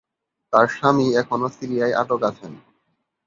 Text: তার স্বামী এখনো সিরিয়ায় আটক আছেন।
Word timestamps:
তার 0.53 0.67
স্বামী 0.67 1.07
এখনো 1.21 1.47
সিরিয়ায় 1.49 1.97
আটক 2.01 2.21
আছেন। 2.29 2.51